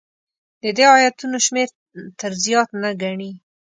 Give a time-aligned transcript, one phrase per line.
[0.63, 1.67] د دې ایتونو شمېر
[2.19, 3.31] تر زیات نه ګڼي.